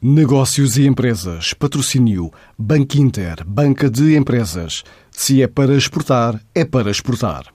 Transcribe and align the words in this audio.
Negócios 0.00 0.76
e 0.76 0.86
Empresas. 0.86 1.52
Patrocínio 1.54 2.30
Banco 2.56 2.96
Inter. 2.98 3.44
Banca 3.44 3.90
de 3.90 4.16
Empresas. 4.16 4.84
Se 5.10 5.42
é 5.42 5.48
para 5.48 5.74
exportar, 5.74 6.40
é 6.54 6.64
para 6.64 6.88
exportar. 6.88 7.46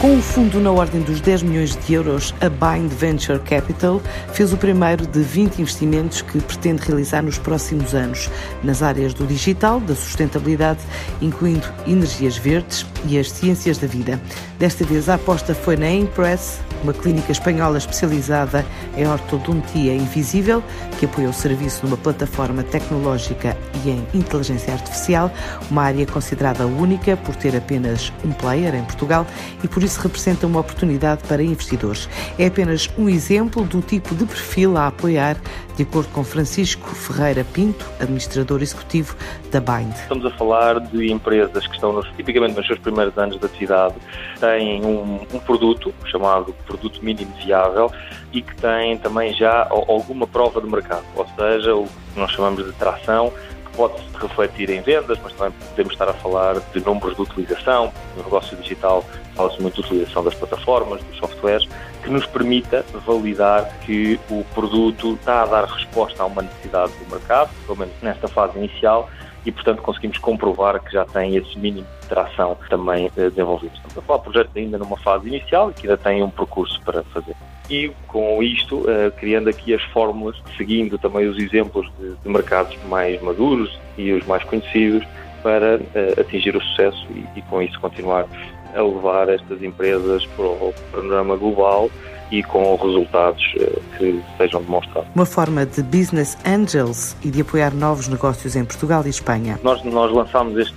Com 0.00 0.14
um 0.14 0.20
fundo 0.20 0.58
na 0.58 0.72
ordem 0.72 1.00
dos 1.02 1.20
10 1.20 1.44
milhões 1.44 1.76
de 1.76 1.94
euros, 1.94 2.34
a 2.40 2.48
Bind 2.48 2.90
Venture 2.90 3.38
Capital 3.38 4.02
fez 4.32 4.52
o 4.52 4.56
primeiro 4.56 5.06
de 5.06 5.20
20 5.20 5.60
investimentos 5.60 6.20
que 6.20 6.40
pretende 6.40 6.82
realizar 6.82 7.22
nos 7.22 7.38
próximos 7.38 7.94
anos, 7.94 8.28
nas 8.64 8.82
áreas 8.82 9.14
do 9.14 9.28
digital, 9.28 9.78
da 9.78 9.94
sustentabilidade, 9.94 10.80
incluindo 11.22 11.68
energias 11.86 12.36
verdes 12.36 12.84
e 13.06 13.16
as 13.16 13.30
ciências 13.30 13.78
da 13.78 13.86
vida. 13.86 14.20
Desta 14.58 14.84
vez 14.84 15.08
a 15.08 15.14
aposta 15.14 15.54
foi 15.54 15.76
na 15.76 15.88
Impress, 15.88 16.58
uma 16.82 16.92
clínica 16.92 17.32
espanhola 17.32 17.78
especializada 17.78 18.64
em 18.96 19.06
ortodontia 19.06 19.94
invisível, 19.94 20.62
que 20.98 21.06
apoia 21.06 21.28
o 21.28 21.32
serviço 21.32 21.84
numa 21.84 21.96
plataforma 21.96 22.62
tecnológica 22.62 23.56
e 23.84 23.90
em 23.90 24.06
inteligência 24.14 24.72
artificial, 24.72 25.30
uma 25.70 25.82
área 25.82 26.06
considerada 26.06 26.66
única 26.66 27.16
por 27.16 27.34
ter 27.36 27.56
apenas 27.56 28.12
um 28.24 28.32
player 28.32 28.74
em 28.74 28.84
Portugal 28.84 29.26
e 29.62 29.68
por 29.68 29.82
isso 29.82 30.00
representa 30.00 30.46
uma 30.46 30.60
oportunidade 30.60 31.22
para 31.26 31.42
investidores. 31.42 32.08
É 32.38 32.46
apenas 32.46 32.88
um 32.98 33.08
exemplo 33.08 33.64
do 33.64 33.80
tipo 33.80 34.14
de 34.14 34.24
perfil 34.24 34.76
a 34.76 34.88
apoiar, 34.88 35.36
de 35.80 35.84
acordo 35.84 36.10
com 36.12 36.22
Francisco 36.22 36.94
Ferreira 36.94 37.42
Pinto, 37.42 37.86
administrador 37.98 38.60
executivo 38.60 39.16
da 39.50 39.60
Bind. 39.60 39.94
Estamos 39.94 40.26
a 40.26 40.30
falar 40.32 40.78
de 40.78 41.10
empresas 41.10 41.66
que 41.66 41.74
estão 41.74 41.90
nos, 41.90 42.06
tipicamente 42.16 42.54
nos 42.54 42.66
seus 42.66 42.78
primeiros 42.78 43.16
anos 43.16 43.40
de 43.40 43.46
atividade, 43.46 43.94
têm 44.38 44.84
um, 44.84 45.20
um 45.32 45.38
produto 45.38 45.94
chamado 46.04 46.54
produto 46.66 47.02
mínimo 47.02 47.32
viável 47.42 47.90
e 48.30 48.42
que 48.42 48.54
têm 48.56 48.98
também 48.98 49.32
já 49.32 49.66
alguma 49.70 50.26
prova 50.26 50.60
de 50.60 50.68
mercado, 50.68 51.04
ou 51.16 51.26
seja, 51.34 51.74
o 51.74 51.86
que 52.12 52.20
nós 52.20 52.30
chamamos 52.30 52.62
de 52.62 52.72
tração, 52.72 53.32
que 53.70 53.76
pode 53.76 53.98
se 53.98 54.16
refletir 54.18 54.70
em 54.70 54.80
vendas, 54.80 55.18
mas 55.22 55.32
também 55.34 55.52
podemos 55.68 55.92
estar 55.92 56.08
a 56.08 56.14
falar 56.14 56.60
de 56.72 56.80
números 56.84 57.16
de 57.16 57.22
utilização. 57.22 57.92
No 58.16 58.24
negócio 58.24 58.56
digital 58.56 59.04
fala-se 59.34 59.60
muito 59.60 59.80
de 59.80 59.86
utilização 59.86 60.24
das 60.24 60.34
plataformas, 60.34 61.02
dos 61.04 61.18
softwares, 61.18 61.68
que 62.02 62.10
nos 62.10 62.26
permita 62.26 62.84
validar 63.06 63.70
que 63.80 64.18
o 64.28 64.44
produto 64.54 65.14
está 65.14 65.42
a 65.42 65.46
dar 65.46 65.64
resposta 65.64 66.22
a 66.22 66.26
uma 66.26 66.42
necessidade 66.42 66.92
do 66.92 67.10
mercado, 67.10 67.50
pelo 67.66 67.78
menos 67.78 67.94
nesta 68.02 68.28
fase 68.28 68.58
inicial, 68.58 69.08
e, 69.44 69.52
portanto, 69.52 69.82
conseguimos 69.82 70.18
comprovar 70.18 70.80
que 70.80 70.92
já 70.92 71.04
tem 71.04 71.36
esse 71.36 71.58
mínimo 71.58 71.86
de 72.02 72.08
tração 72.08 72.56
também 72.68 73.10
eh, 73.16 73.30
desenvolvido. 73.30 73.72
Estamos 73.74 73.98
a 73.98 74.02
falar 74.02 74.18
de 74.18 74.24
projetos 74.24 74.56
ainda 74.56 74.78
numa 74.78 74.96
fase 74.98 75.28
inicial 75.28 75.70
e 75.70 75.74
que 75.74 75.86
ainda 75.86 75.96
tem 75.96 76.22
um 76.22 76.30
percurso 76.30 76.80
para 76.82 77.02
fazer. 77.04 77.34
E 77.68 77.90
com 78.06 78.42
isto, 78.42 78.84
eh, 78.88 79.10
criando 79.12 79.48
aqui 79.48 79.72
as 79.72 79.82
fórmulas, 79.84 80.36
seguindo 80.56 80.98
também 80.98 81.26
os 81.26 81.38
exemplos 81.38 81.90
de, 81.98 82.14
de 82.16 82.28
mercados 82.28 82.76
mais 82.88 83.20
maduros 83.22 83.78
e 83.96 84.12
os 84.12 84.26
mais 84.26 84.44
conhecidos, 84.44 85.06
para 85.42 85.80
eh, 85.94 86.14
atingir 86.20 86.54
o 86.54 86.60
sucesso 86.60 87.06
e, 87.10 87.38
e 87.38 87.42
com 87.42 87.62
isso 87.62 87.78
continuar 87.80 88.26
a 88.74 88.82
levar 88.82 89.28
estas 89.28 89.62
empresas 89.62 90.24
para 90.26 90.44
o 90.44 90.74
panorama 90.92 91.36
global 91.36 91.90
e 92.30 92.42
com 92.42 92.76
resultados 92.76 93.42
eh, 93.56 93.78
que 93.96 94.22
sejam 94.36 94.62
demonstrados. 94.62 95.10
Uma 95.14 95.26
forma 95.26 95.66
de 95.66 95.82
business 95.82 96.36
angels 96.46 97.16
e 97.24 97.30
de 97.30 97.40
apoiar 97.40 97.74
novos 97.74 98.08
negócios 98.08 98.56
em 98.56 98.64
Portugal 98.64 99.02
e 99.06 99.10
Espanha. 99.10 99.58
Nós, 99.62 99.82
nós 99.84 100.12
lançámos 100.12 100.56
este, 100.56 100.74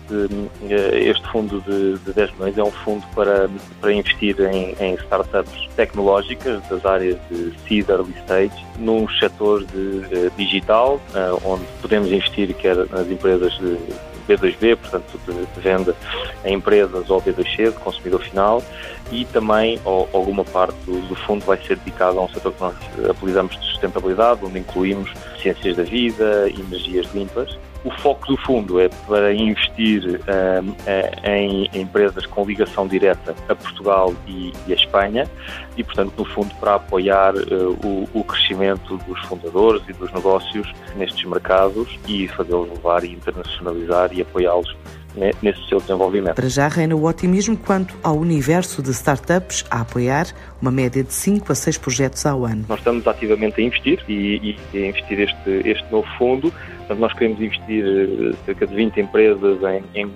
eh, 0.70 1.10
este 1.10 1.28
fundo 1.30 1.62
de, 1.62 1.98
de 2.00 2.14
10 2.14 2.32
milhões, 2.34 2.58
é 2.58 2.64
um 2.64 2.72
fundo 2.72 3.06
para, 3.16 3.50
para 3.80 3.94
investir 3.94 4.36
em, 4.42 4.76
em 4.80 4.96
startups 4.96 5.68
tecnológicas 5.76 6.62
das 6.70 6.86
áreas 6.86 7.18
de 7.30 7.54
seed 7.68 7.90
early 7.90 8.14
stage, 8.24 8.66
num 8.80 9.08
setor 9.20 9.64
de, 9.66 10.02
de 10.02 10.30
digital, 10.32 11.00
uh, 11.14 11.40
onde 11.46 11.64
podemos 11.82 12.12
investir 12.12 12.54
quer 12.56 12.76
nas 12.76 13.08
empresas 13.10 13.54
de 13.54 13.78
B2B, 14.24 14.76
portanto 14.78 15.20
de 15.28 15.62
venda 15.62 15.96
a 16.44 16.50
empresas 16.50 17.10
ou 17.10 17.22
B2C, 17.22 17.72
de 17.72 17.80
consumidor 17.80 18.22
final, 18.22 18.64
e 19.12 19.26
também 19.26 19.80
ou, 19.86 20.10
alguma 20.14 20.44
parte 20.44 20.76
do, 20.86 21.02
do, 21.02 21.16
fundo 21.16 21.46
vai 21.46 21.58
ser 21.58 21.78
dedicado 21.78 22.20
a 22.20 22.24
um 22.24 22.30
setor 22.30 22.54
que 22.54 22.62
nós 22.62 22.76
apelidamos 23.10 23.58
de 23.60 23.66
sustentabilidade, 23.66 24.44
onde 24.44 24.60
incluímos 24.60 25.12
ciências 25.42 25.78
da 25.78 25.84
vida, 25.84 26.50
energias 26.50 27.08
limpas. 27.14 27.58
O 27.84 27.92
foco 27.92 28.28
do 28.28 28.38
fundo 28.38 28.80
é 28.80 28.88
para 28.88 29.34
investir 29.34 30.04
um, 30.06 31.30
em 31.30 31.70
empresas 31.74 32.26
com 32.26 32.46
ligação 32.46 32.88
direta 32.88 33.36
a 33.50 33.56
Portugal 33.56 34.14
e, 34.26 34.54
e 34.66 34.72
a 34.72 34.76
Espanha 34.76 35.30
e, 35.76 35.84
portanto, 35.84 36.14
no 36.18 36.24
fundo, 36.24 36.54
para 36.56 36.76
apoiar 36.76 37.36
uh, 37.36 37.78
o, 37.84 38.08
o, 38.14 38.24
crescimento 38.24 38.98
dos 39.00 39.20
fundadores 39.26 39.84
e 39.90 39.94
dos 39.94 40.12
negócios 40.14 40.72
nestes 40.96 41.26
mercados 41.26 42.00
e 42.08 42.28
fazê-los 42.30 42.70
levar 42.70 43.04
e 43.04 43.12
internacionalizar 43.12 44.14
e 44.14 44.22
apoiá-los 44.22 44.74
nesse 45.42 45.68
seu 45.68 45.80
desenvolvimento. 45.80 46.36
Para 46.36 46.50
já 46.50 46.68
reina 46.68 46.96
o 46.96 47.06
otimismo 47.06 47.56
quanto 47.58 47.96
ao 48.04 48.18
universo 48.18 48.82
de 48.82 48.92
startups 48.92 49.66
a 49.70 49.82
apoiar, 49.82 50.28
uma 50.62 50.72
média 50.72 51.04
de 51.04 51.14
5 51.14 51.52
a 51.52 51.56
6 51.56 51.78
projetos 51.78 52.26
ao 52.26 52.46
ano. 52.46 52.66
Nós 52.68 52.80
estamos 52.80 53.06
ativamente 53.08 53.62
a 53.62 53.64
investir 53.64 54.04
e, 54.08 54.58
e 54.74 54.78
a 54.84 54.88
investir 54.88 55.20
este, 55.20 55.70
este 55.70 55.92
novo 55.92 56.08
fundo. 56.18 56.52
Portanto, 56.80 57.00
nós 57.00 57.14
queremos 57.14 57.40
investir 57.40 57.86
eh, 57.86 58.36
cerca 58.46 58.68
de 58.68 58.76
20 58.76 59.00
empresas 59.00 59.58
em, 59.64 60.02
em, 60.02 60.12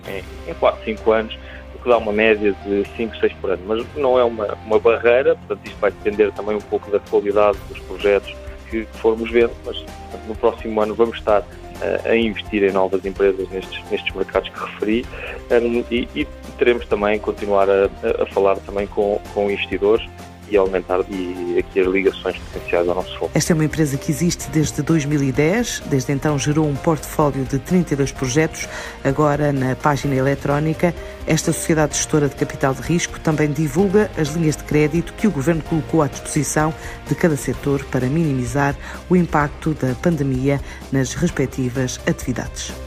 em 0.48 0.54
4, 0.60 0.84
5 0.84 1.12
anos 1.12 1.38
o 1.76 1.80
que 1.80 1.90
dá 1.90 1.98
uma 1.98 2.12
média 2.12 2.56
de 2.66 2.86
5, 2.96 3.18
6 3.18 3.34
por 3.34 3.52
ano. 3.52 3.64
Mas 3.68 3.86
não 3.96 4.18
é 4.18 4.24
uma, 4.24 4.58
uma 4.66 4.80
barreira, 4.80 5.36
portanto, 5.36 5.66
isto 5.66 5.80
vai 5.80 5.92
depender 5.92 6.32
também 6.32 6.56
um 6.56 6.62
pouco 6.62 6.90
da 6.90 7.00
qualidade 7.00 7.58
dos 7.70 7.80
projetos 7.80 8.34
que 8.70 8.86
formos 9.00 9.32
vendo, 9.32 9.54
mas 9.66 9.84
no 10.28 10.36
próximo 10.36 10.80
ano 10.82 10.94
vamos 10.96 11.18
estar 11.18 11.44
a 12.06 12.16
investir 12.16 12.64
em 12.64 12.72
novas 12.72 13.06
empresas 13.06 13.48
nestes, 13.50 13.84
nestes 13.92 14.16
mercados 14.16 14.50
que 14.50 14.60
referi. 14.60 15.06
E, 15.92 16.08
e, 16.16 16.28
teremos 16.58 16.88
também 16.88 17.20
continuar 17.20 17.70
a, 17.70 17.86
a 18.20 18.26
falar 18.28 18.58
também 18.58 18.88
com, 18.88 19.22
com 19.34 19.50
investidores 19.50 20.08
e 20.50 20.58
aumentar 20.58 21.00
e 21.10 21.58
aqui 21.60 21.80
as 21.80 21.88
ligações 21.88 22.38
potenciais 22.38 22.88
ao 22.88 22.96
nosso 22.96 23.18
foco. 23.18 23.32
Esta 23.34 23.54
é 23.54 23.56
uma 23.56 23.66
empresa 23.66 23.98
que 23.98 24.12
existe 24.12 24.50
desde 24.50 24.82
2010, 24.82 25.84
desde 25.88 26.12
então 26.12 26.38
gerou 26.38 26.68
um 26.68 26.76
portfólio 26.76 27.44
de 27.46 27.60
32 27.60 28.12
projetos. 28.12 28.68
Agora, 29.04 29.52
na 29.52 29.76
página 29.76 30.16
eletrónica, 30.16 30.94
esta 31.26 31.52
sociedade 31.52 31.96
gestora 31.96 32.30
de 32.30 32.36
capital 32.36 32.74
de 32.74 32.82
risco 32.82 33.20
também 33.20 33.52
divulga 33.52 34.10
as 34.18 34.30
linhas 34.30 34.56
de 34.56 34.64
crédito 34.64 35.14
que 35.14 35.28
o 35.28 35.32
governo 35.32 35.62
colocou 35.64 36.02
à 36.02 36.08
disposição 36.08 36.74
de 37.08 37.16
cada 37.16 37.36
setor 37.36 37.84
para 37.86 38.08
minimizar 38.08 38.76
o 39.10 39.16
impacto 39.16 39.74
da 39.74 39.94
pandemia 39.96 40.60
nas 40.92 41.14
respectivas 41.14 42.00
atividades. 42.08 42.87